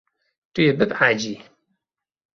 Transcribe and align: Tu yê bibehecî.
Tu 0.53 0.59
yê 0.65 0.73
bibehecî. 0.79 1.35